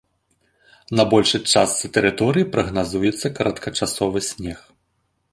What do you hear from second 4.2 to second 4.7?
снег.